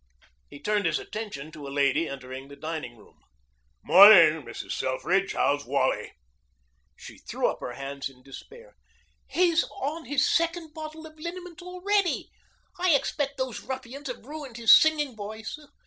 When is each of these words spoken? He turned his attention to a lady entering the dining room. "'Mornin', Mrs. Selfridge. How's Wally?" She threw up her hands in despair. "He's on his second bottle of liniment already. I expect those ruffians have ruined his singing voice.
He 0.49 0.59
turned 0.59 0.87
his 0.87 0.97
attention 0.97 1.51
to 1.51 1.67
a 1.67 1.69
lady 1.69 2.09
entering 2.09 2.47
the 2.47 2.55
dining 2.55 2.97
room. 2.97 3.19
"'Mornin', 3.83 4.41
Mrs. 4.41 4.71
Selfridge. 4.71 5.33
How's 5.33 5.63
Wally?" 5.63 6.13
She 6.95 7.19
threw 7.19 7.45
up 7.47 7.59
her 7.59 7.73
hands 7.73 8.09
in 8.09 8.23
despair. 8.23 8.75
"He's 9.27 9.63
on 9.65 10.05
his 10.05 10.27
second 10.27 10.73
bottle 10.73 11.05
of 11.05 11.19
liniment 11.19 11.61
already. 11.61 12.31
I 12.79 12.95
expect 12.95 13.37
those 13.37 13.61
ruffians 13.61 14.07
have 14.07 14.25
ruined 14.25 14.57
his 14.57 14.73
singing 14.73 15.15
voice. 15.15 15.59